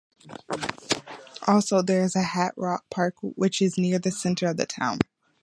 [1.47, 4.97] Also, there is Hat Rock Park which is near the center of the town.